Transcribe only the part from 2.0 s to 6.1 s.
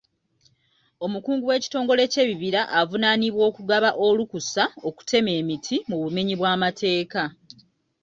ky'ebibira avunaaanibwa okugaba olukusa okutema emiti mu